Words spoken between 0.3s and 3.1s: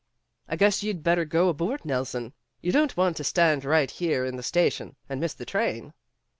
"I guess you'd bet ter go aboard, Nelson. You don't